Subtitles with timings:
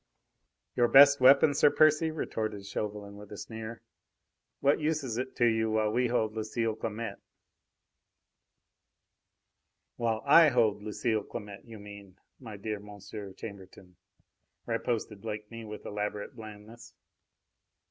[0.75, 3.83] "Your best weapon, Sir Percy!" retorted Chauvelin, with a sneer.
[4.59, 7.19] "What use is it to you while we hold Lucile Clamette?"
[9.97, 13.95] "While I hold Lucile Clamette, you mean, my dear Monsieur Chambertin,"
[14.65, 16.95] riposted Blakeney with elaborate blandness.